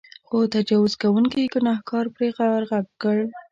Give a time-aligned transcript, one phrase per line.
[0.27, 3.17] خو تجاوز کوونکي ګنهکار پرې ورغږ کړ.